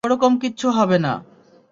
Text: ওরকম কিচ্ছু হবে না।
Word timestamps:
ওরকম 0.03 0.33
কিচ্ছু 0.37 0.67
হবে 0.69 0.97
না। 0.97 1.13